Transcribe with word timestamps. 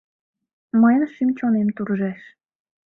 Мыйын 0.79 1.03
шӱм-чонем 1.13 1.67
туржеш. 1.75 2.19